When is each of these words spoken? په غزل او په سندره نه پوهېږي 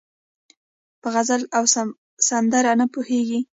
په 1.01 1.07
غزل 1.13 1.41
او 1.57 1.63
په 1.73 1.81
سندره 2.29 2.71
نه 2.79 2.85
پوهېږي 2.93 3.39